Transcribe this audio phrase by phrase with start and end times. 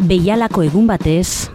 [0.00, 1.50] Beialako egun batez,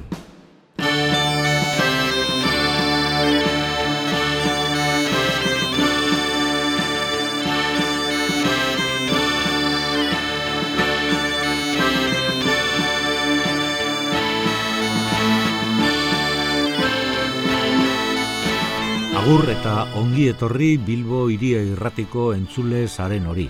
[19.26, 23.50] Agur eta ongi etorri Bilbo iria irratiko entzule zaren hori.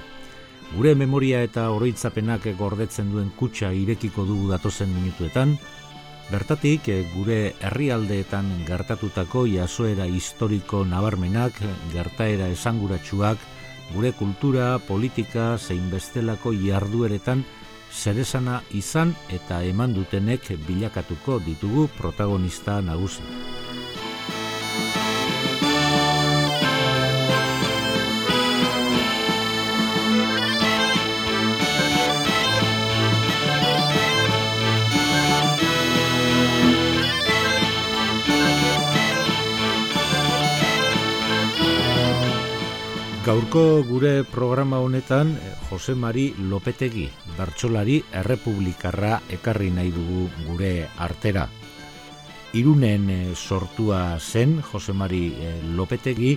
[0.74, 5.54] Gure memoria eta oroitzapenak gordetzen duen kutsa irekiko dugu datozen minutuetan,
[6.32, 11.62] bertatik gure herrialdeetan gertatutako jasoera historiko nabarmenak,
[11.94, 13.38] gertaera esanguratsuak,
[13.94, 17.46] gure kultura, politika, zein bestelako jardueretan
[17.96, 23.24] zeresana izan eta eman dutenek bilakatuko ditugu protagonista nagusi.
[43.26, 51.48] Gaurko gure programa honetan eh, Jose Mari Lopetegi, bertsolari errepublikarra ekarri nahi dugu gure artera.
[52.54, 56.36] Irunen eh, sortua zen Jose Mari eh, Lopetegi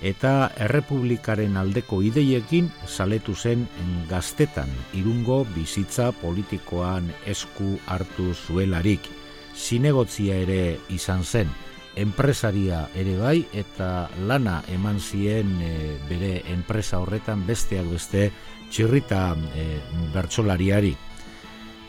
[0.00, 3.68] eta errepublikaren aldeko ideiekin saletu zen
[4.08, 9.12] gaztetan irungo bizitza politikoan esku hartu zuelarik.
[9.52, 11.52] Zinegotzia ere izan zen
[11.96, 15.74] enpresaria ere bai eta lana eman zien e,
[16.08, 18.30] bere enpresa horretan besteak beste
[18.70, 19.66] txirrita e,
[20.14, 20.94] bertsolariari.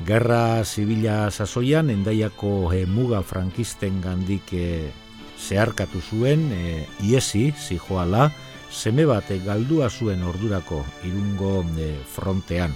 [0.06, 4.90] Gerra zibila sasoian endaiako e, muga frankisten gandik e,
[5.38, 8.32] zeharkatu zuen e, iesi zijoala
[8.72, 12.74] seme bat galdua zuen ordurako irungo e, frontean.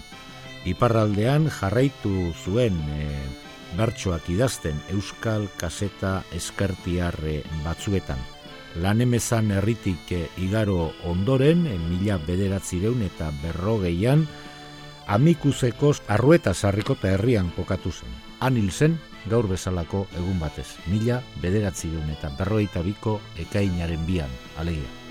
[0.66, 3.10] Iparraldean jarraitu zuen e,
[3.78, 8.20] bertsoak idazten euskal kaseta eskertiarre batzuetan.
[8.82, 14.26] Lan emezan erritik eh, igaro ondoren, eh, mila bederatzireun eta berrogeian,
[15.08, 18.20] amikuzeko arrueta sarrikota herrian kokatu zen.
[18.40, 25.05] Anil zen, gaur bezalako egun batez, mila bederatzireun eta berrogeita biko ekainaren bian, alegia.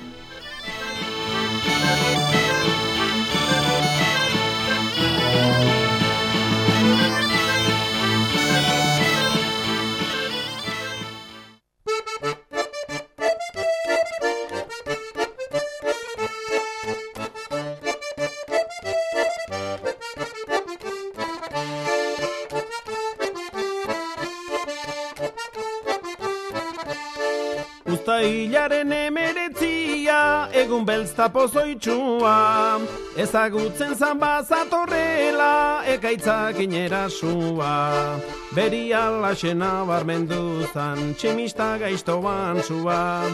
[31.25, 32.81] Belzta pozoitxua.
[33.17, 38.19] Ezagutzen zan bazatorrela, ekaitzak inera sua.
[38.55, 43.31] Beri alaxena barmendu zan, tximista gaizto bantzua.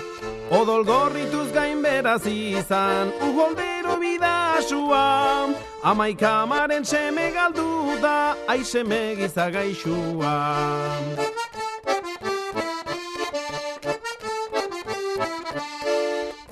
[0.51, 5.49] Odol gorrituz gain beraz izan, uholdero bidasua.
[5.83, 10.37] Amaika amaren seme galdu da, aizeme gizagaixua.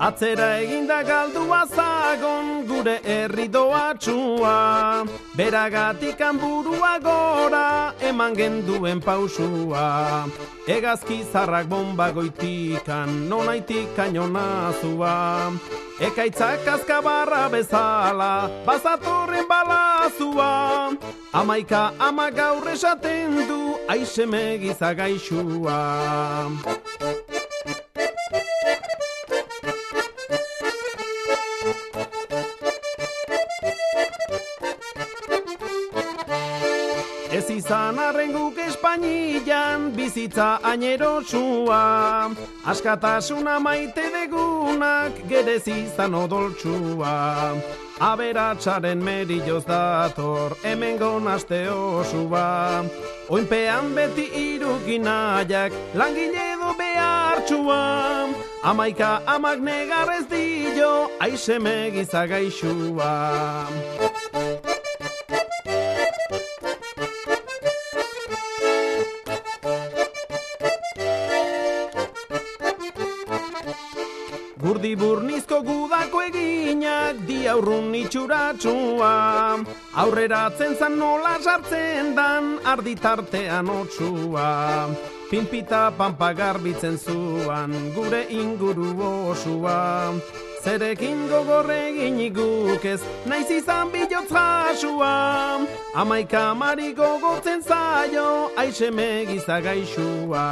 [0.09, 5.05] Atzera eginda galdua zagon gure herri doatxua
[5.37, 10.25] Beragatik burua gora eman genduen pausua.
[10.65, 15.53] Egazki zarrak bomba goitikan nonaitik kainona zua
[16.01, 20.89] Ekaitzak azkabarra bezala bazatorren balazua.
[21.33, 25.77] Amaika ama gaur esaten du aizeme gizagaixua
[38.89, 42.31] guk Espainian bizitza ainerosua
[42.65, 47.55] Askatasuna maite degunak gerez izan odoltsua
[47.99, 52.85] Aberatxaren merilloz dator hemen gonazte osua.
[53.29, 58.29] Oinpean beti irukinaiak langile edo behartxua
[58.63, 63.11] Amaika amak negarrez dio aizeme gizagaixua
[75.49, 79.57] burnizko gudako eginak di aurrun itxuratsua.
[79.95, 84.89] Aurreratzen zan nola sartzen dan arditartean otsua.
[85.29, 90.13] Pinpita pampa garbitzen zuan gure inguru osua.
[90.63, 91.93] Zerekin gogorre
[92.33, 95.65] guk ez, naiz izan bilotz jasua.
[95.95, 100.45] Amaika mari gogotzen zaio, aixe megizagaixua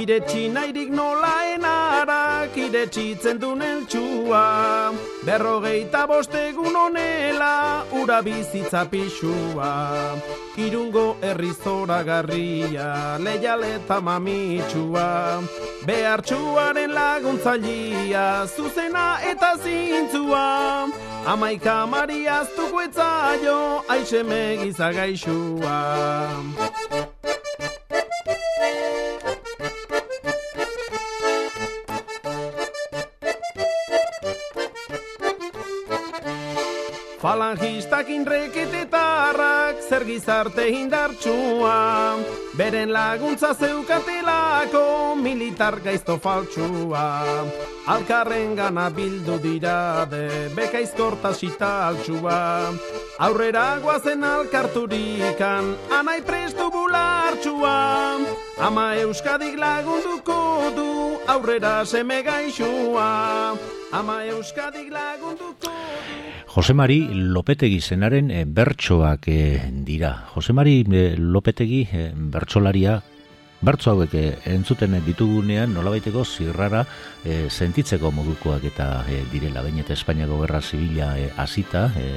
[0.00, 4.44] Iretsi nahirik nola enarak iretsitzen duen eltsua
[5.26, 10.16] Berrogeita bostegun onela ura bizitza pixua.
[10.56, 15.42] Irungo errizora garria leialeta mamitsua.
[15.84, 20.88] Behartxuaren laguntzalia zuzena eta zintzua.
[21.26, 25.78] Amaika mariaztuko etzaio aixe megizagaixua
[37.30, 42.18] Falangistak inreketetarrak zer gizarte indartsua.
[42.58, 47.04] Beren laguntza zeukatelako militar gaizto faltsua.
[47.86, 52.72] Alkarren gana bildu dira de bekaizkorta sita altsua.
[53.22, 57.76] Aurrera guazen alkarturikan anai prestu bulartsua
[58.58, 60.88] Ama euskadik lagunduko du
[61.30, 63.54] aurrera seme gaixua.
[63.92, 66.19] Ama euskadik lagunduko du
[66.50, 70.16] Josemari Lopetegi zenaren e, bertsoak e, dira.
[70.34, 72.96] Josemari e, Lopetegi e, bertsolaria
[73.62, 76.82] bertso hauek e, entzuten ditugunean nolabaiteko zirrara
[77.22, 82.10] e, sentitzeko modukoak eta e, direla bain eta Espainiako Gerra Zibila e, hasita e,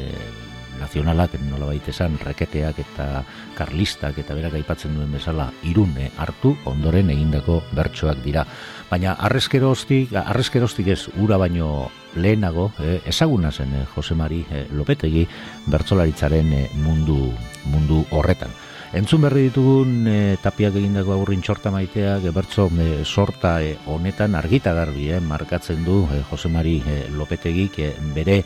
[0.81, 3.07] nazionalak nolabait esan reketeak eta
[3.53, 8.47] karlistak eta berak aipatzen duen bezala irune hartu ondoren egindako bertsoak dira.
[8.89, 15.25] Baina arrezkeroztik, arrezkeroztik ez ura baino lehenago, eh, ezaguna zen eh, Jose Mari eh, Lopetegi
[15.65, 17.31] bertzolaritzaren eh, mundu,
[17.65, 18.51] mundu horretan.
[18.93, 24.73] Entzun berri ditugun eh, tapiak egindako aurrin txorta maiteak, bertzo eh, sorta eh, honetan argita
[24.77, 28.43] garbi eh, markatzen du eh, Jose Mari eh, Lopetegik eh, bere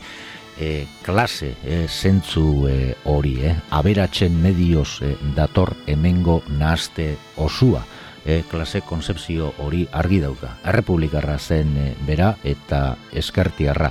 [0.58, 7.84] eh, klase eh, zentzu eh, hori, eh, aberatzen medioz eh, dator hemengo nahazte osua
[8.28, 10.58] e, klase konzepzio hori argi dauka.
[10.68, 13.90] Errepublikarra zen e, bera eta eskertiarra.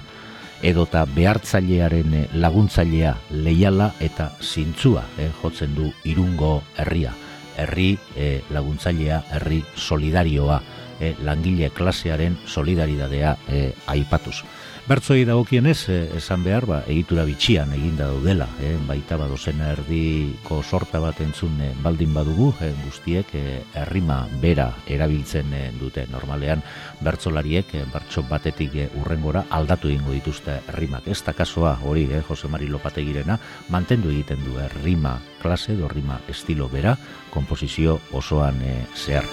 [0.61, 7.15] Edota behartzailearen e, laguntzailea leiala eta zintzua e, jotzen du irungo herria.
[7.57, 10.61] Herri e, laguntzailea, herri solidarioa,
[11.01, 14.43] e, langile klasearen solidaridadea e, aipatuz.
[14.87, 21.01] Bertzoi dagokienez, eh, esan behar, ba, egitura bitxian eginda daudela, eh, baita badozen erdiko sorta
[21.03, 26.07] bat entzun eh, baldin badugu, eh, guztiek eh, errima bera erabiltzen eh, dute.
[26.07, 26.63] Normalean,
[27.03, 31.11] bertzolariek, eh, bertso batetik eh, urrengora aldatu egingo dituzte errimak.
[31.11, 33.37] Ez da kasoa hori, eh, Jose Mari Lopategirena,
[33.67, 36.95] mantendu egiten du errima klase, do rima estilo bera,
[37.35, 39.27] komposizio osoan eh, zehar.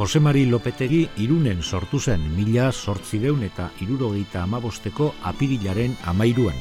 [0.00, 6.56] Jose Mari Lopetegi irunen sortu zen mila sortzideun eta irurogeita amabosteko apirilaren amairuan.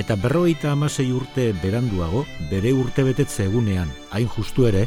[0.00, 4.86] Eta berrogeita amasei urte beranduago, bere urte betetze egunean, hain justu ere,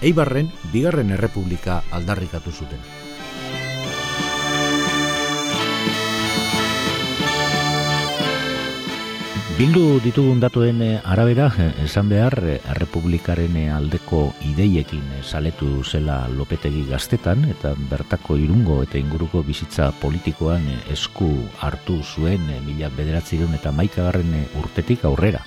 [0.00, 2.80] Eibarren bigarren errepublika aldarrikatu zuten.
[9.60, 16.86] Bildu ditugun datuen eh, arabera, eh, esan behar, eh, Errepublikaren aldeko ideiekin saletu zela lopetegi
[16.88, 21.28] gaztetan, eta bertako irungo eta inguruko bizitza politikoan esku
[21.60, 25.44] hartu zuen mila bederatzireun eta maikagarren urtetik aurrera.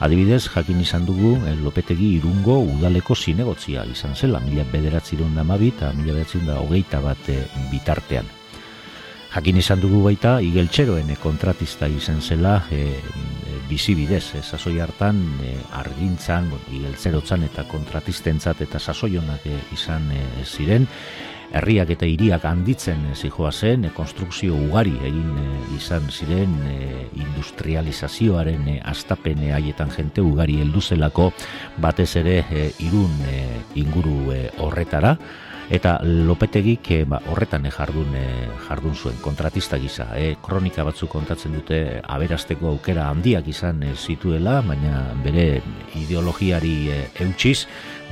[0.00, 5.92] Adibidez, jakin izan dugu, lopetegi irungo udaleko zinegotzia izan zela, mila bederatzireun da mabi eta
[5.92, 7.28] mila bederatzireun da hogeita bat
[7.68, 8.24] bitartean.
[9.34, 12.62] Jakin izan dugu baita, igeltxeroen kontratista izan zela,
[13.68, 20.86] bizibidez, e, sasoi hartan e, argintzan, igeltzerotzan eta kontratistentzat eta sasoionak e, izan e, ziren,
[21.50, 25.32] herriak eta hiriak handitzen zijoa zen, konstrukzio ugari egin
[25.74, 26.52] izan ziren
[27.18, 31.32] industrializazioaren astapene haietan jente ugari helduzelako
[31.82, 32.36] batez ere
[32.78, 33.18] irun
[33.74, 34.30] inguru
[34.62, 35.16] horretara,
[35.70, 38.24] eta lopetegik e, ba, horretan e, jardun, e,
[38.66, 40.08] jardun zuen kontratista gisa.
[40.18, 45.62] E, kronika batzuk kontatzen dute aberasteko aukera handiak izan e, zituela, baina bere
[46.02, 47.64] ideologiari e, eutxiz,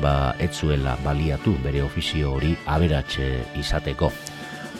[0.03, 4.13] ba, etzuela baliatu bere ofizio hori aberatxe izateko.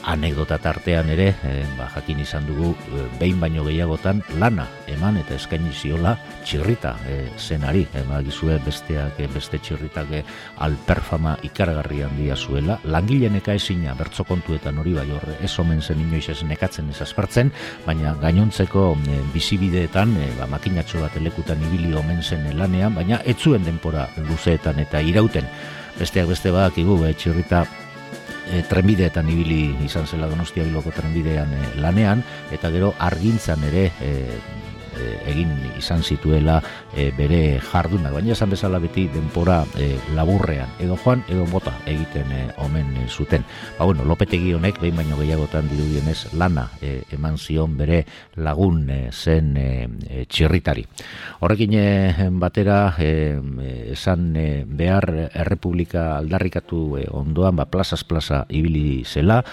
[0.07, 5.35] Anekdota tartean ere, e, ba, jakin izan dugu, e, behin baino gehiagotan lana eman eta
[5.35, 6.15] eskaini ziola
[6.45, 7.85] txirrita e, zenari.
[7.93, 10.13] E, ba, gizue besteak, beste txirritak
[10.65, 12.79] alperfama ikaragarri handia zuela.
[12.83, 17.51] Langileneka ezina bertzo kontuetan hori bai horre, ez omen zen inoiz ez nekatzen ez aspartzen,
[17.85, 23.67] baina gainontzeko e, bizibideetan, e, ba, makinatxo bat elekutan ibili omen zen lanean, baina etzuen
[23.67, 25.45] denpora luzeetan eta irauten.
[25.99, 27.65] Besteak beste badakigu, e, txirrita
[28.51, 34.13] e, trenbideetan ibili izan zela Donostia biloko trenbidean e, lanean eta gero argintzan ere e,
[35.29, 36.59] egin izan zituela
[36.95, 42.31] e, bere jardunak, baina esan bezala beti denpora e, laburrean, edo joan, edo bota egiten
[42.31, 43.45] e, omen zuten.
[43.77, 48.03] Ba, bueno, lopetegi honek, behin baino gehiagotan dirudienez lana e, eman zion bere
[48.35, 49.53] lagun zen
[50.29, 50.85] txirritari.
[51.43, 51.75] Horrekin
[52.39, 54.31] batera, esan
[54.79, 59.43] behar errepublika aldarrikatu ondoan, ba, plazas plaza ibili zela,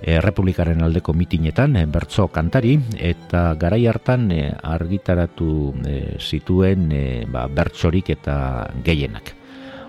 [0.00, 5.74] Republikaren aldeko mitinetan e, bertso kantari eta garai hartan e, argitaratu
[6.18, 6.88] zituen
[7.32, 9.34] ba, bertsorik eta gehienak.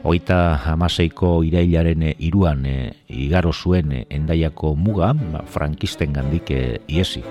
[0.03, 2.75] Oita amaseiko irailaren iruan e,
[3.08, 6.51] igaro zuen endaiako muga, ba, frankisten gandik
[6.88, 7.24] iesi.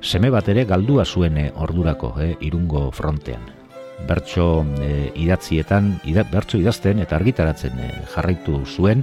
[0.00, 3.42] Seme bat ere galdua zuen ordurako e, irungo frontean.
[4.06, 9.02] Bertso e, idatzietan, ida, bertso idazten eta argitaratzen e, jarraitu zuen,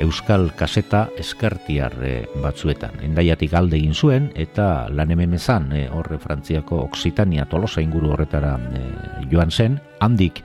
[0.00, 2.96] Euskal Kaseta eskartiar eh, batzuetan.
[3.04, 8.54] Endaiatik alde egin zuen eta lan hemen ezan eh, horre Frantziako Oksitania tolosa inguru horretara
[8.72, 9.78] eh, joan zen.
[10.00, 10.40] Handik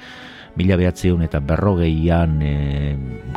[0.56, 2.38] mila behatzeun eta berrogeian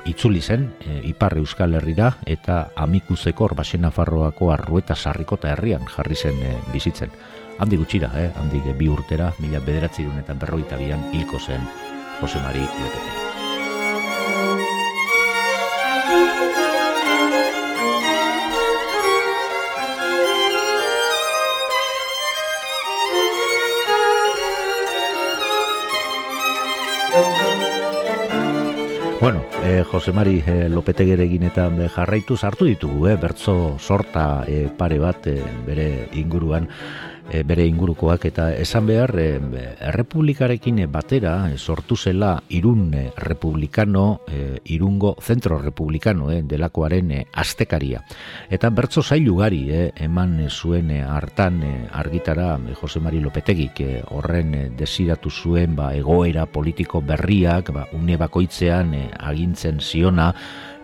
[0.06, 0.68] itzuli zen
[1.02, 6.38] Ipar Euskal Herrira eta amikuzeko orbasena farroako arrueta sarrikota herrian jarri zen
[6.72, 7.10] bizitzen.
[7.58, 8.30] Handi gutxira, eh?
[8.38, 11.66] handik bi urtera, mila bederatzi eta berroita bian hilko zen
[12.20, 13.27] Jose Mari Lepete.
[29.68, 35.26] Eh, Jose Mari eh, Lopetegere eta jarraitu hartu ditugu, eh, bertzo sorta eh, pare bat
[35.26, 36.66] eh, bere inguruan
[37.30, 39.28] e, bere ingurukoak eta esan behar e,
[39.90, 44.20] errepublikarekin batera e, sortu zela irun republikano
[44.64, 48.02] irungo zentro republikano e, delakoaren astekaria
[48.50, 55.92] eta bertso zailugari e, eman zuen hartan argitara Jose Mari Lopetegik horren desiratu zuen ba,
[55.94, 60.32] egoera politiko berriak ba, une bakoitzean agintzen ziona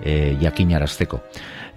[0.01, 1.21] e, jakinarazteko.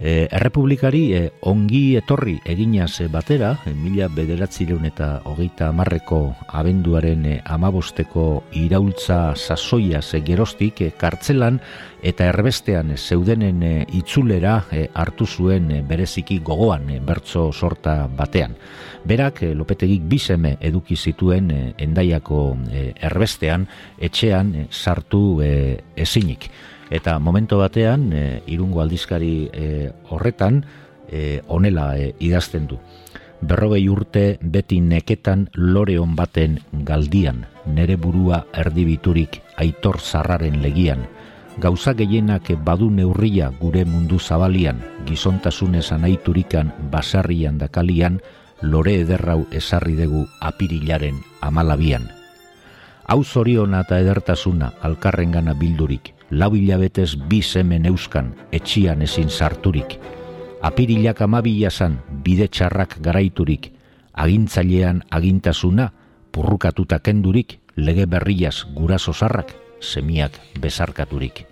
[0.00, 6.20] E, Errepublikari e, ongi etorri eginaz batera, e, mila bederatzireun eta hogeita amarreko
[6.54, 11.58] abenduaren e, amabosteko iraultza sasoia ze gerostik e, kartzelan
[12.02, 18.54] eta erbestean zeudenen e, itzulera e, hartu zuen e, bereziki gogoan e, bertso sorta batean.
[19.04, 23.66] Berak e, lopetegik bizeme eduki zituen e, endaiako e, erbestean
[23.98, 25.52] etxean e, sartu e,
[25.96, 26.52] ezinik
[26.90, 30.64] eta momento batean e, irungo aldizkari e, horretan
[31.10, 32.78] e, onela e, idazten du.
[33.40, 41.06] Berrogei urte beti neketan loreon baten galdian, nere burua erdibiturik aitor zarraren legian,
[41.58, 48.20] gauza gehienak badu neurria gure mundu zabalian, gizontasunez anaiturikan basarrian dakalian,
[48.62, 52.10] lore ederrau esarri dugu apirilaren amalabian.
[53.06, 59.98] Hau zoriona eta edertasuna alkarrengana bildurik, lau hilabetez bi semen euskan, etxian ezin sarturik.
[60.62, 63.70] Apirilak amabila zan, bide txarrak garaiturik,
[64.18, 65.92] agintzailean agintasuna,
[66.34, 71.46] purrukatuta kendurik, lege berriaz guraso zarrak, semiak besarkaturik.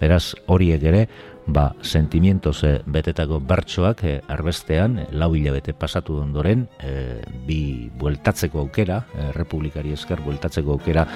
[0.00, 1.06] Beraz, horiek ere,
[1.46, 8.60] ba, sentimientos e, betetako bertsoak e, arbestean, e, lau hilabete pasatu ondoren, e, bi bueltatzeko
[8.62, 11.06] aukera, e, republikari esker bueltatzeko aukera,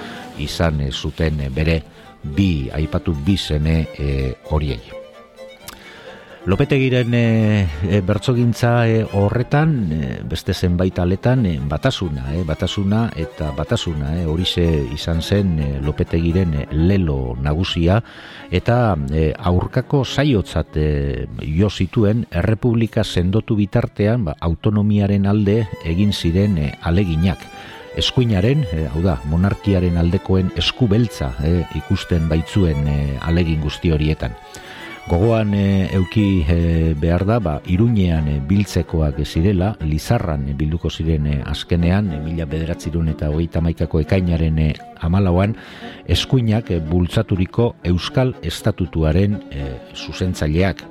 [0.41, 1.79] izan e, zuten bere
[2.35, 5.05] bi aipatu bi seme e, horiei.
[6.45, 13.49] Lopetegiren e, e, bertsogintza e, horretan e, beste zenbait aletan e, batasuna, e, batasuna eta
[13.57, 17.97] batasuna e, horixe izan zen e, Lopetegiren e, lelo nagusia
[18.53, 20.89] eta e, aurkako saiotzat e,
[21.41, 27.41] jo zituen errepublika sendotu bitartean ba, autonomiaren alde egin ziren e, aleginak
[27.97, 34.35] eskuinaren, e, hau da, monarkiaren aldekoen eskubeltza e, ikusten baitzuen e, alegin guzti horietan.
[35.05, 41.27] Gogoan e, euki e, behar da, ba, iruñean e, biltzekoak zirela, lizarran e, bilduko ziren
[41.29, 44.71] e, azkenean, e, mila bederatzirun eta hogeita maikako ekainaren e,
[45.05, 45.53] amalauan,
[46.09, 50.81] eskuinak bultzaturiko euskal estatutuaren e, zuzentzaileak.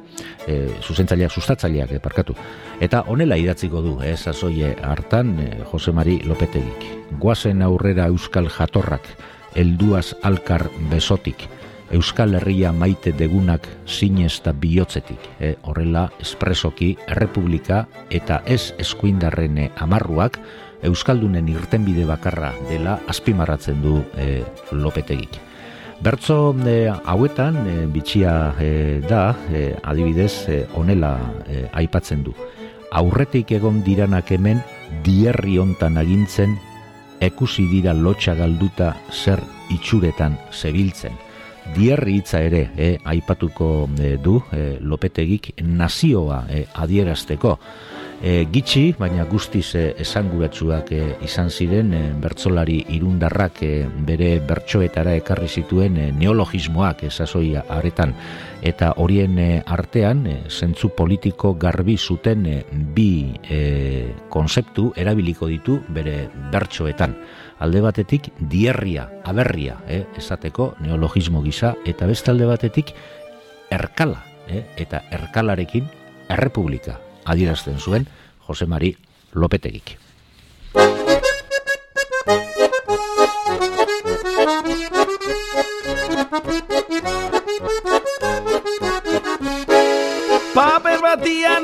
[0.46, 2.36] E, zuzentzaileak, sustatzaileak, e, parkatu.
[2.80, 6.88] Eta honela idatziko du, e, sasoie hartan, e, Jose Mari Lopetegik.
[7.20, 9.08] Guazen aurrera euskal jatorrak,
[9.54, 11.48] elduaz alkar besotik,
[11.94, 15.20] Euskal Herria maite degunak zinez bihotzetik.
[15.38, 20.40] E, horrela, espresoki, errepublika eta ez eskuindarren amarruak,
[20.84, 24.42] Euskaldunen irtenbide bakarra dela azpimarratzen du e,
[24.72, 25.38] lopetegik.
[26.04, 31.14] Bertzo e, hauetan, e, bitxia e, da, e, adibidez, e, onela
[31.48, 32.34] e, aipatzen du.
[32.92, 34.60] Aurretik egon diranak hemen,
[35.06, 36.58] dierri hontan agintzen,
[37.24, 39.40] ekusi dira lotxa galduta zer
[39.72, 41.16] itxuretan zebiltzen.
[41.72, 43.88] Dierri hitza ere e, aipatuko
[44.20, 47.56] du e, lopetegik nazioa e, adierazteko
[48.24, 53.72] e, gitxi, baina guztiz e, esanguratsuak e, izan ziren e, bertsolari irundarrak e,
[54.08, 58.16] bere bertsoetara ekarri zituen e, neologismoak esasoi aretan
[58.64, 63.60] eta horien e, artean e, zentzu politiko garbi zuten e, bi e,
[64.32, 67.18] konzeptu erabiliko ditu bere bertsoetan.
[67.64, 72.94] Alde batetik dierria, aberria, eh, esateko neologismo gisa, eta beste alde batetik
[73.70, 75.86] erkala, eh, eta erkalarekin
[76.28, 78.06] errepublika, adierazten zuen
[78.46, 78.96] Jose Mari
[79.32, 80.03] Lopetegik.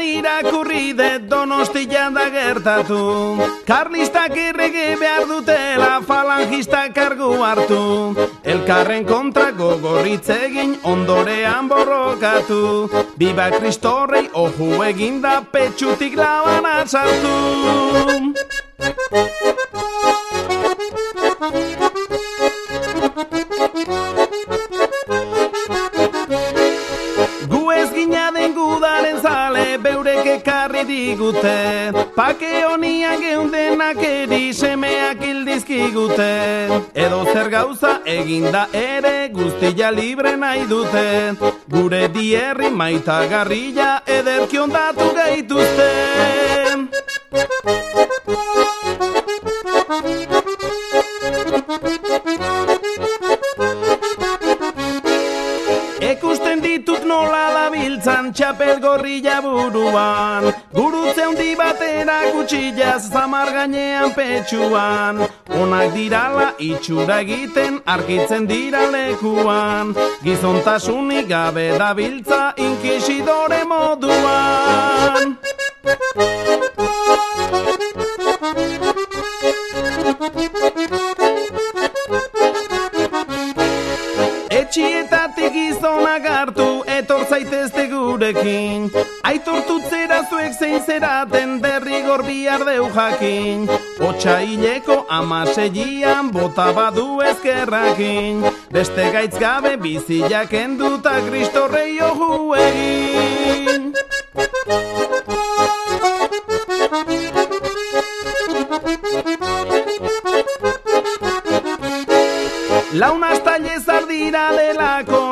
[0.01, 3.39] Batian irakurri de donostia da gertatu.
[3.67, 8.15] Karlistak errege behar dutela falangista kargu hartu.
[8.45, 12.89] Elkarren kontra gogorritzegin ondorean borrokatu.
[13.19, 17.37] Biba kristorrei ohu eginda petxutik laban atzartu
[30.89, 36.31] digute Pake honian geundenak eri semeak ildizkigute
[36.95, 41.37] Edo zer gauza eginda ere guztia libre nahi dute.
[41.71, 45.91] Gure dierri maita garrila ederkion datu gaituzte
[58.01, 60.53] txapel gorrilla buruan.
[60.73, 65.21] Gurutze handi batera kutsillaz zamar gainean petxuan.
[65.61, 69.95] Onak dirala itxura egiten arkitzen dira lekuan.
[70.25, 75.37] Gizontasunik gabe dabiltza inkisidore moduan.
[84.51, 87.87] Etxietatik gizonak hartu etor zaitezte
[88.21, 88.91] gurekin
[89.25, 93.69] Aitortutzera zuek zein zeraten derrigor bihar deu jakin.
[94.01, 98.45] Otsa hileko amasegian bota badu ezkerrakin.
[98.73, 102.55] Beste gaitz gabe biziak enduta kristorrei ohu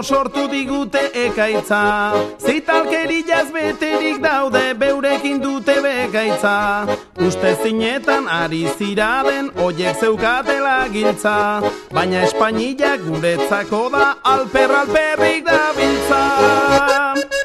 [0.08, 1.82] sortu digute ekaitza.
[2.40, 6.56] Zitalkerilaz beterik daude beurekin dute bekaitza.
[7.26, 11.36] Uste zinetan ari ziraden oiek zeukatela giltza.
[11.92, 17.37] Baina Espainila guretzako da alper alperrik da biltza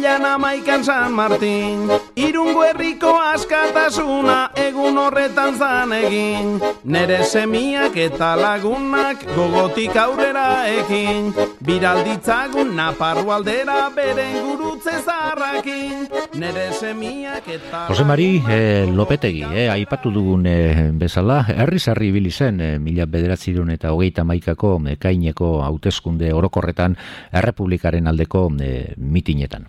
[0.00, 1.88] bezala amaikan San Martin.
[2.16, 6.56] Irungo herriko askatasuna egun horretan zan egin.
[6.84, 16.08] Nere semiak eta lagunak gogotik aurrera ekin Biralditzagun naparru aldera beren gurutze zarrakin.
[16.40, 22.60] Nere semiak eta Jose Mari eh, Lopetegi, eh, aipatu dugun eh, bezala Herri zarri bilizen,
[22.60, 26.96] eh, mila bederatzirun eta hogeita maikako eh, kaineko hauteskunde orokorretan
[27.36, 29.68] Errepublikaren aldeko eh, mitinetan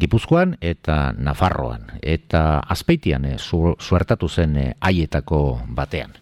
[0.00, 6.16] Gipuzkoan eta Nafarroan eta Azpeitian e, suertatu zen e, aietako batean.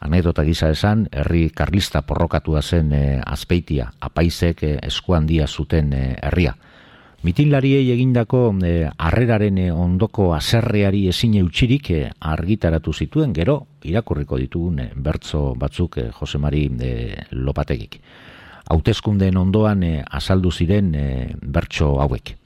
[0.00, 6.54] Anedota gisa esan, herri karlista porrokatua zen e, Azpeitia, apaizek e, eskuandia zuten e, herria.
[7.24, 13.56] Mitinlariei egindako e, arreraren ondoko aserreari ezin eutxirik e, argitaratu zituen, gero
[13.88, 16.94] irakurriko ditugun e, bertzo batzuk e, Josemari e,
[17.32, 18.00] Lopategik.
[18.66, 22.36] hauteskundeen ondoan e, azaldu ziren e, bertso hauek.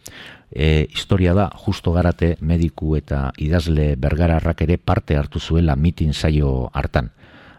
[0.50, 6.70] E, historia da, justo garate mediku eta idazle bergararrak ere parte hartu zuela mitin zaio
[6.72, 7.12] hartan.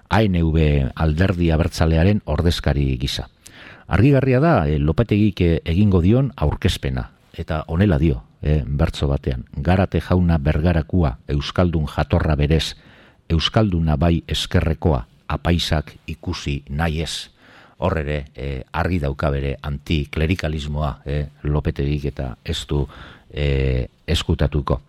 [0.10, 3.30] ANV alderdi abertzalearen ordezkari gisa.
[3.88, 10.38] Argigarria da, e, lopetegik egingo dion aurkezpena, eta honela dio, e, bertso batean, garate jauna
[10.38, 12.76] bergarakua, euskaldun jatorra berez,
[13.30, 17.32] euskalduna bai eskerrekoa, apaisak ikusi nahi ez
[17.82, 22.86] hor ere e, argi dauka bere antiklerikalismoa e, lopetedik eta ez du
[23.34, 24.80] e, eskutatuko.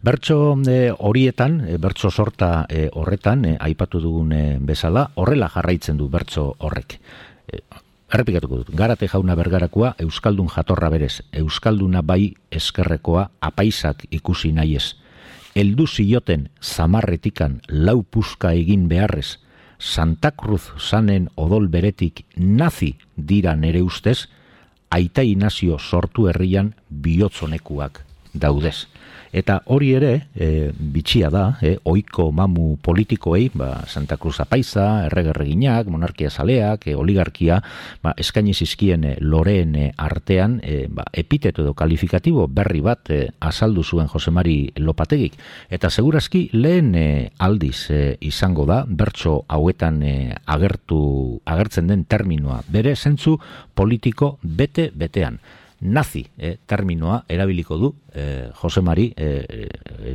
[0.00, 6.00] Bertso e, horietan, e, bertso sorta e, horretan, e, aipatu dugun e, bezala, horrela jarraitzen
[6.00, 6.96] du bertso horrek.
[7.46, 7.60] E,
[8.10, 14.94] errepikatuko dut, garate jauna bergarakoa, Euskaldun jatorra berez, Euskalduna bai eskerrekoa, apaisak ikusi nahi ez.
[15.54, 19.36] Eldu zioten zamarretikan lau puska egin beharrez,
[19.80, 24.28] Santa Cruz sanen odol beretik nazi dira nere ustez,
[24.90, 28.86] aita inazio sortu herrian bihotzonekuak daudez.
[29.30, 35.86] Eta hori ere, e, bitxia da, e, oiko mamu politikoei, ba, Santa Cruz apaiza, erregerreginak,
[35.86, 37.60] monarkia zaleak, e, oligarkia,
[38.02, 43.20] ba, eskaini zizkien e, loreen e, artean, e, ba, epiteto edo kalifikatibo berri bat e,
[43.38, 45.38] azaldu zuen Josemari Lopategik.
[45.70, 47.06] Eta segurazki lehen e,
[47.38, 50.16] aldiz e, izango da, bertso hauetan e,
[50.50, 53.38] agertu, agertzen den terminoa, bere zentzu
[53.78, 55.38] politiko bete-betean
[55.80, 59.68] nazi eh, terminoa erabiliko du eh, Jose Mari eh,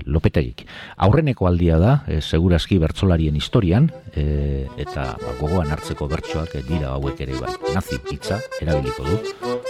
[0.05, 0.65] Lopetegik.
[0.97, 7.21] Aurreneko aldia da, eh, segurazki bertsolarien historian, eh, eta ba, gogoan hartzeko bertsoak dira hauek
[7.25, 7.55] ere bai.
[7.73, 9.19] Nazi hitza erabiliko du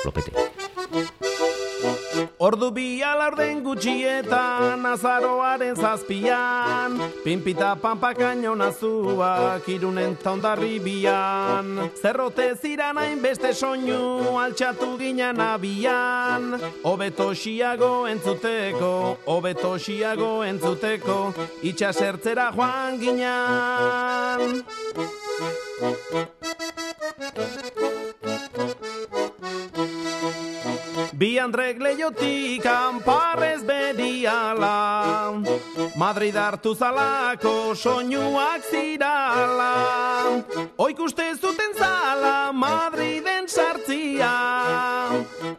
[0.05, 1.24] Lopetegik.
[2.39, 11.89] Ordu bi alarden gutxietan, azaroaren zazpian, pinpita pampakaino nazuak, irunen taundarri bian.
[12.01, 22.51] Zerrote ziran hain beste soinu, altxatu ginen abian, obeto xiago entzuteko, obeto xiago entzuteko, itxasertzera
[22.55, 24.63] joan ginen.
[31.15, 35.31] Bi Andrek leiotik anparrez bediala
[35.95, 39.71] Madrid hartu zalako soinuak zirala
[40.75, 44.33] Oik uste zuten zala Madriden sartzia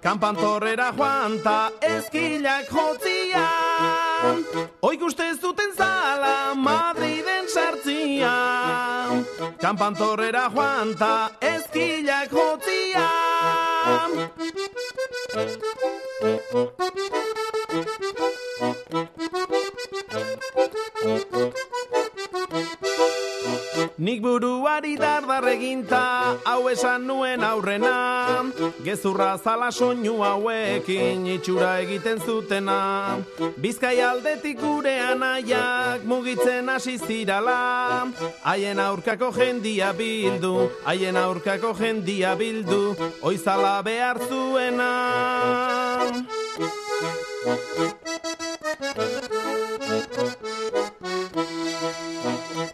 [0.05, 3.49] Kampantorrera joan ta eskilak jotzia.
[4.85, 8.37] Oik uste zuten zala Madriden sartzia
[9.65, 13.09] Kampantorrera joan ta eskilak jotzia
[15.37, 15.63] Thank
[21.35, 21.56] you.
[23.97, 28.45] Nik buruari dardar eginta, hau esan nuen aurrena.
[28.85, 33.17] Gezurra zala soinu hauekin itxura egiten zutena.
[33.57, 38.13] Bizkai aldetik gure anaiak mugitzen hasi zirala.
[38.45, 44.93] Haien aurkako jendia bildu, haien aurkako jendia bildu Oizala behar zuena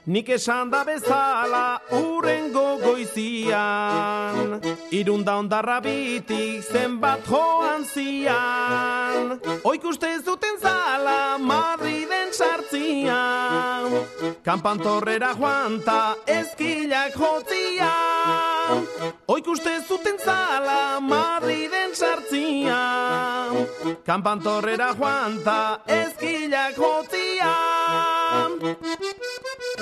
[0.05, 4.59] Nik esan da bezala uren gogoizian
[4.91, 9.39] Irunda ondarra bitik zenbat joan zian.
[9.63, 13.95] Oik uste zuten zala Madriden sartzian.
[14.43, 18.83] Kampantorrera joan ta eskilak jotzian
[19.29, 23.71] Oik uste zuten zala Madriden sartzian.
[24.03, 28.59] Kampantorrera joan ta eskilak jotzian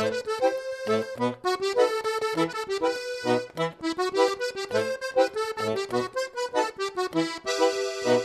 [0.01, 0.25] Thank
[8.07, 8.20] you.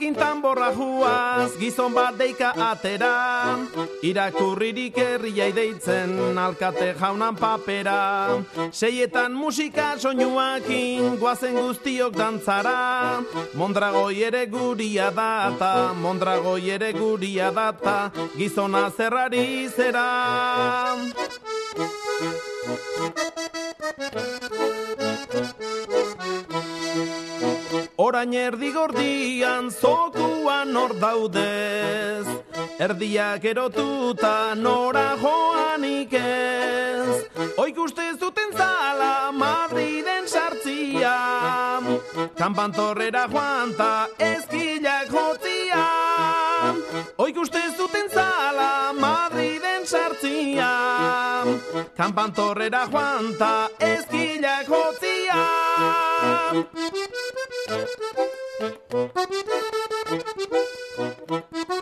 [0.00, 3.58] Intan borra juaz, gizon bat deika atera.
[4.02, 8.42] Irakurririk herriai deitzen, alkate jaunan papera.
[8.72, 13.22] Seietan musika soinuakin, guazen guztiok dantzara.
[13.54, 20.04] Mondragoi ere guria data, mondragoi ere guria data Gizona zerrari zera
[28.04, 32.26] Orain erdi gordian zokuan hor daudez.
[32.76, 37.24] Erdiak erotuta nora joanik ez.
[37.56, 41.14] Oik uste zuten zala Madriden sartzia
[42.36, 45.84] Kampantorrera joan ta eskilak jotzia
[47.24, 50.70] Oik uste zuten zala Madriden sartzia
[51.96, 54.68] Kampantorrera joan ta ezkilak
[57.66, 57.94] Thank
[60.92, 61.73] you.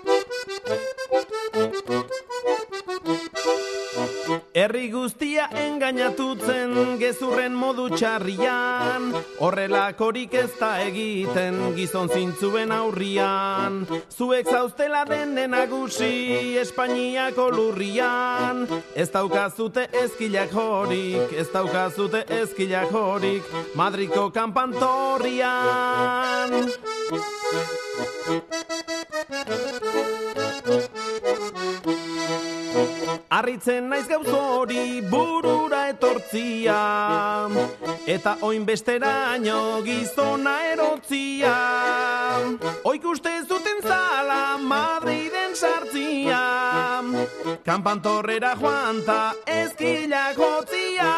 [4.63, 9.09] Herri guztia engainatutzen gezurren modu txarrian.
[9.43, 13.81] Horrelakorik ez da egiten gizon zintzuen aurrian.
[14.15, 18.63] Zuek zauztela den denagusi Espainiako lurrian.
[18.95, 23.43] Ez daukazute ezkilak horik, ez daukazute ezkilak horik
[23.75, 26.71] Madriko kampantorrian
[33.43, 36.77] Arritzen naiz gauz hori burura etortzia.
[38.07, 41.57] Eta oin besteraino gizona erotzia.
[42.87, 46.41] Oik uste zuten zala Madriden sartzia
[47.67, 51.13] Kampantorrera joan ta ezkilak hotzia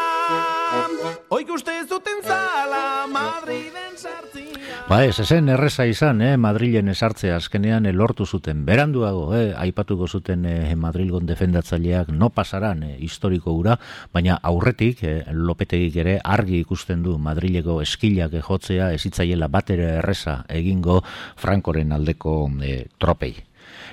[1.33, 4.45] Oik uste zuten zala Madriden sartzia
[4.85, 8.59] Ba ez, esen erreza izan, eh, Madrilen esartzea azkenean lortu zuten.
[8.67, 13.79] Beranduago, eh, aipatuko zuten eh, Madrilgon defendatzaileak no pasaran eh, historiko gura,
[14.13, 21.01] baina aurretik, eh, lopetegik ere argi ikusten du Madrileko eskilak jotzea ezitzaiela batera erreza egingo
[21.35, 23.33] Frankoren aldeko eh, tropei.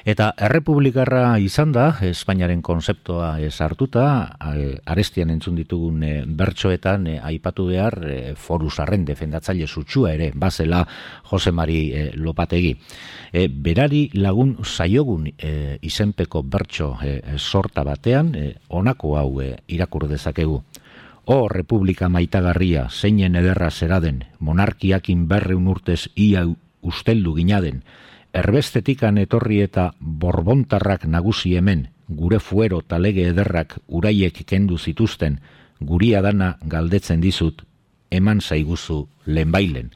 [0.03, 4.05] Eta errepublikarra izan da, Espainiaren konzeptoa hartuta,
[4.91, 7.95] arestian entzun ditugun e, bertsoetan e, aipatu behar
[8.35, 10.83] foru zarren defendatzaile sutsua ere, bazela
[11.31, 12.75] Jose Mari Lopategi.
[13.49, 16.97] Berari lagun saiogun e, izenpeko bertso
[17.39, 20.63] sorta batean, e, onako hau irakur dezakegu.
[21.31, 26.43] O Republika maitagarria, zeinen ederra zeraden, monarkiakin berreun urtez ia
[26.83, 27.85] usteldu ginaden,
[28.33, 35.39] erbestetikan etorri eta borbontarrak nagusi hemen, gure fuero talege ederrak uraiek kendu zituzten,
[35.81, 37.63] guria dana galdetzen dizut,
[38.11, 39.93] eman zaiguzu lehenbailen.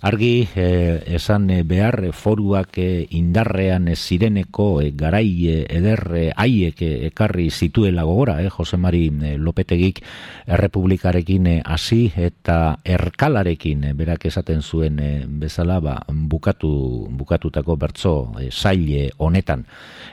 [0.00, 5.28] Argi eh, esan eh, behar eh, foruak eh, indarrean eh, zireneko eh, garai
[5.68, 10.00] ederre haiek ekarri zituela gogora, eh, Jose Mari Lopetegik
[10.48, 14.96] errepublikarekin hasi eta erkalarekin berak esaten zuen
[15.38, 19.66] bezala ba, bukatu, bukatutako bertso zaile honetan.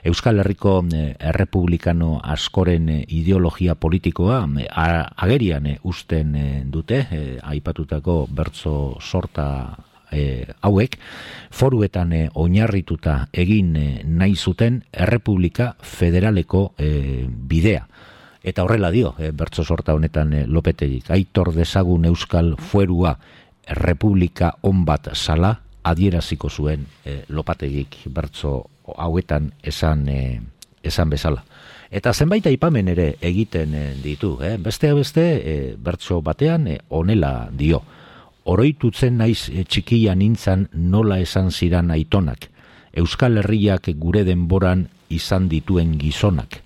[0.04, 4.44] Euskal Herriko errepublikano askoren ideologia politikoa
[5.16, 6.36] agerian usten
[6.72, 7.06] dute,
[7.42, 9.77] aipatutako bertso sorta
[10.12, 10.98] e, hauek
[11.52, 17.88] foruetan e, oinarrituta egin e, nahi zuten errepublika federaleko e, bidea.
[18.48, 21.12] Eta horrela dio e, bertso sorta honetan e, lopetegik.
[21.12, 23.18] Aitor dezagun euskal fuerua
[23.68, 30.22] errepublika on bat sala adieraziko zuen e, lopategik bertso hauetan esan e,
[30.84, 31.44] esan bezala.
[31.92, 33.72] Eta zenbait aipamen ere egiten
[34.04, 34.58] ditu, eh?
[34.60, 37.82] beste beste e, bertso batean onela dio
[38.48, 42.48] oroitutzen naiz e, txikia nintzan nola esan ziran aitonak,
[42.98, 46.62] Euskal Herriak gure denboran izan dituen gizonak,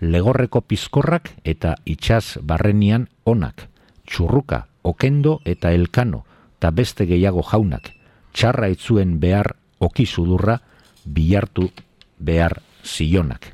[0.00, 3.66] legorreko pizkorrak eta itxaz barrenian onak,
[4.06, 6.24] txurruka, okendo eta elkano,
[6.58, 7.90] eta beste gehiago jaunak,
[8.32, 10.60] txarra itzuen behar okizudurra,
[11.04, 11.68] bihartu
[12.18, 13.53] behar zionak.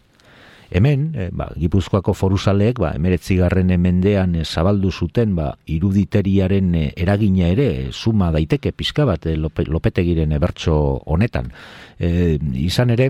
[0.71, 6.85] Hemen, e, ba, Gipuzkoako foruzaleek, ba, emeretzi garren emendean e, zabaldu zuten, ba, iruditeriaren e,
[6.95, 10.77] eragina ere, suma daiteke pizka bat, e, lope, lopetegiren ebertso
[11.11, 11.51] honetan.
[11.99, 13.09] E, izan ere,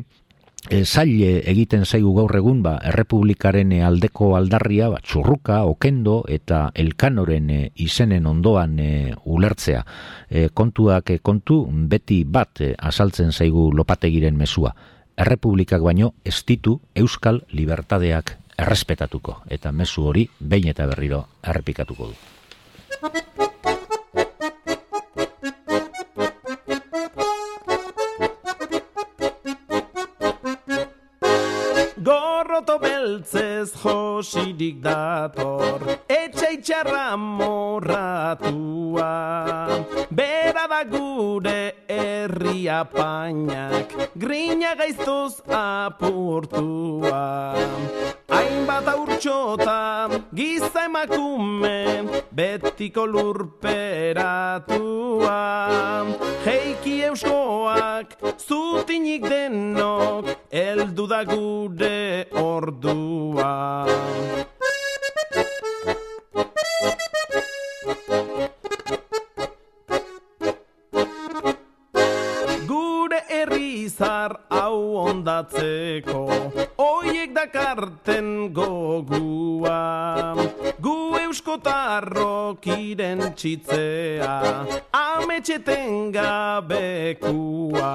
[0.70, 7.51] e, zaile egiten zaigu gaur egun, ba, errepublikaren aldeko aldarria, ba, txurruka, okendo eta elkanoren
[7.53, 8.88] e, izenen ondoan e,
[9.29, 9.85] ulertzea.
[10.31, 14.73] E, kontuak kontu, beti bat azaltzen zaigu lopategiren mesua
[15.20, 21.20] errepublikak baino ez ditu euskal libertadeak errespetatuko eta mezu hori behin eta berriro
[21.52, 22.14] errepikatuko du.
[32.00, 39.11] Gorroto beltzez josirik dator Etxe itxarra morratua
[40.11, 41.50] Bera da gure
[42.40, 47.55] herri apainak Grina gaiztuz apurtua
[48.29, 55.40] Hainbat aurtxota giza emakume Betiko lurperatua.
[56.46, 63.87] Heiki euskoak zutinik denok Eldu da gure ordua
[74.20, 76.28] izar hau ondatzeko.
[76.76, 80.35] Oiek dakarten gogua
[80.80, 87.94] Gu euskotarrok iren txitzea Ametxeten gabekua.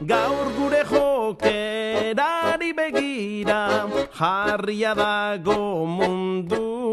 [0.00, 5.86] Gaur gure jokerari begira Jarria dago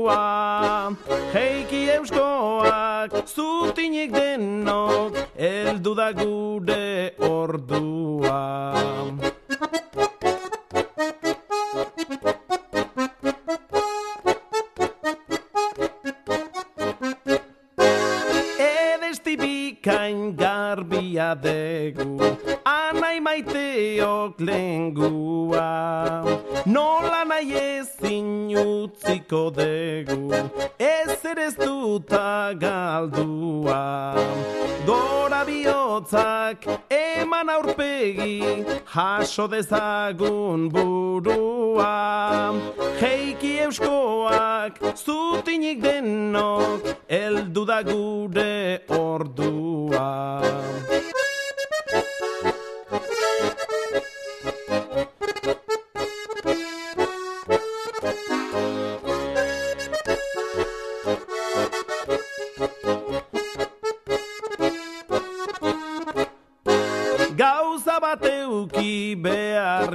[0.01, 0.95] mundua
[1.33, 8.41] Heiki euskoak zutinik denok Eldu da gure ordua.
[19.31, 22.19] Bikain garbia degu
[22.67, 25.20] Anai maiteok lengua
[28.61, 30.31] utziko degu
[30.77, 33.81] Ez ere ez duta galdua
[34.85, 38.41] Gora bihotzak eman aurpegi
[38.91, 42.51] Haso dezagun burua.
[42.99, 50.09] Heiki euskoak zutinik denok Eldu da gure ordua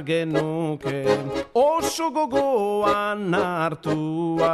[0.07, 1.03] genuke
[1.53, 4.51] oso gogoan hartua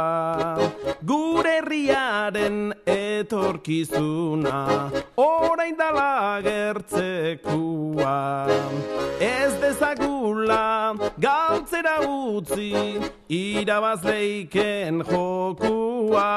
[1.06, 8.16] Gure herriaren etorkizuna orain dala gertzekua
[9.20, 16.30] Ez dezagula galtzera utzi irabazleiken jokua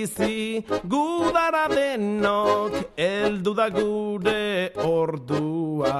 [0.00, 5.96] bizi gudara denok eldu da gure ordua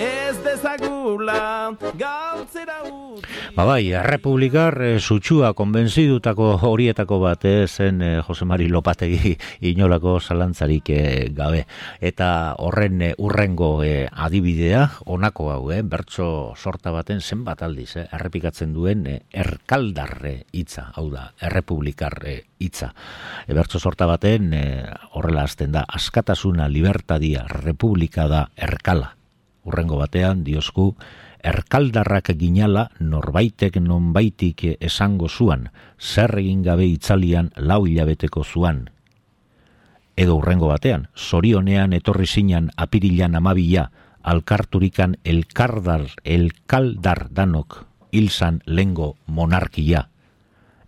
[0.00, 3.06] Ez dezagula galtzera utzi
[3.56, 9.32] Ba bai, Errepublikar e, sutsua konbentzidutako horietako bat eh, zen e, Jose Mari Lopategi
[9.70, 10.98] inolako zalantzarik e,
[11.32, 11.62] gabe.
[12.04, 12.28] Eta
[12.60, 18.76] horren e, urrengo e, adibidea, honako hau, e, bertso sorta baten zenbat aldiz, e, errepikatzen
[18.76, 22.85] duen e, erkaldarre hitza, hau da, Errepublikarre hitza.
[23.46, 24.64] E, bertso sorta baten e,
[25.12, 29.14] horrela hasten da, askatasuna, libertadia, republika da, erkala.
[29.66, 30.94] Urrengo batean, diosku,
[31.46, 38.88] erkaldarrak ginala norbaitek nonbaitik esango zuan, zer egin gabe itzalian lau hilabeteko zuan.
[40.16, 43.90] Edo urrengo batean, zorionean etorri zinan apirilan amabila,
[44.26, 50.08] alkarturikan elkardar, elkaldar danok, hilzan lengo monarkia.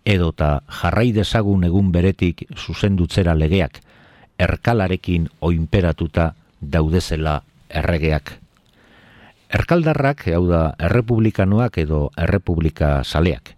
[0.05, 3.81] Edo ta jarrai dezagun egun beretik zuzendutzera legeak,
[4.39, 8.37] erkalarekin oinperatuta daudezela erregeak.
[9.49, 13.55] Erkaldarrak, hau da, errepublikanoak edo errepublika saleak.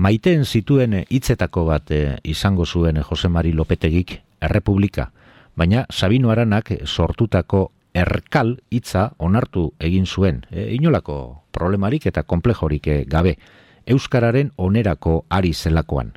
[0.00, 5.10] Maiteen zituen hitzetako bat e, izango zuen Jose Mari Lopetegik errepublika,
[5.56, 12.96] baina Sabino Aranak sortutako erkal hitza onartu egin zuen, e, inolako problemarik eta komplejorik e,
[13.04, 13.36] gabe,
[13.86, 16.12] Euskararen onerako ari zelakoan.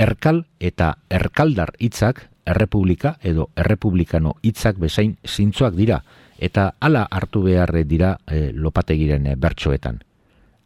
[0.00, 6.00] Erkal eta erkaldar hitzak errepublika edo errepublikano hitzak bezain zintzoak dira,
[6.38, 10.00] eta hala hartu behar dira e, lopategiren e, bertsoetan.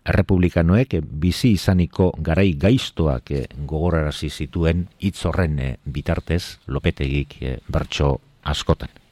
[0.05, 7.57] Errepublikanoek e, bizi izaniko garai gaiztoak e, gogorarazi zituen hitz horren e, bitartez lopetegik e,
[7.69, 9.04] bertso askotan.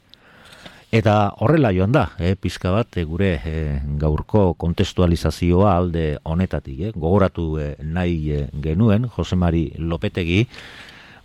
[0.93, 3.53] Eta horrela joan da, e, pizka bat e, gure e,
[3.97, 10.43] gaurko kontestualizazioa alde honetatik, e, gogoratu e, nahi genuen Josemari Lopetegi,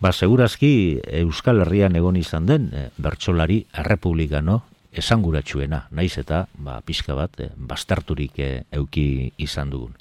[0.00, 0.72] ba segurazki
[1.20, 7.52] Euskal Herrian egon izan den e, bertsolari errepublikano esanguratsuena, naiz eta ba, pixka bat e,
[7.52, 9.92] bastarturik e, euki izan dugun.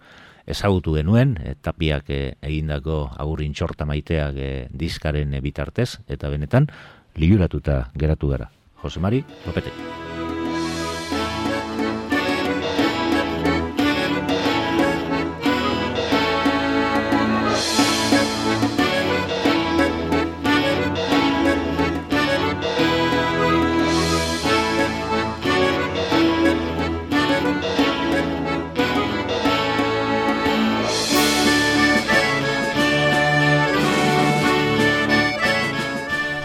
[0.48, 6.72] Ezagutu genuen, e, tapiak egindako aurrin txorta maiteak diskaren bitartez, eta benetan,
[7.20, 8.48] liuratuta geratu gara.
[8.88, 9.72] Jose Mari, Lopete.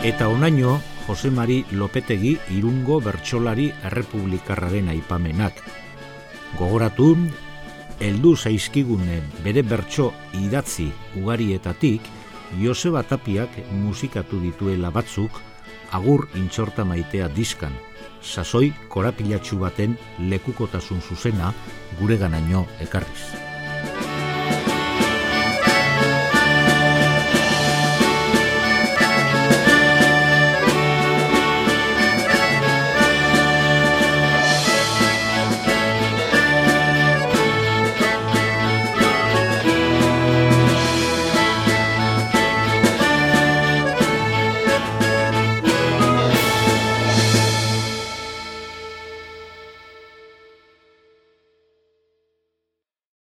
[0.03, 0.81] Eta onaino,
[1.13, 5.59] Jose Mari Lopetegi irungo bertsolari errepublikarraren aipamenak.
[6.57, 7.11] Gogoratu,
[8.01, 10.07] heldu zaizkigune bere bertso
[10.41, 10.87] idatzi
[11.21, 12.09] ugarietatik,
[12.63, 15.37] Joseba Tapiak musikatu dituela batzuk,
[15.93, 17.77] agur intxorta maitea diskan,
[18.25, 19.99] sasoi korapilatxu baten
[20.33, 21.53] lekukotasun zuzena
[22.01, 23.29] gure ganaino ekarriz.